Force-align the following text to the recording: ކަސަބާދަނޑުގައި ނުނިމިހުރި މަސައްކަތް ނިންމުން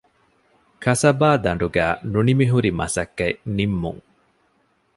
ކަސަބާދަނޑުގައި 0.83 1.95
ނުނިމިހުރި 2.11 2.71
މަސައްކަތް 2.79 3.39
ނިންމުން 3.55 4.01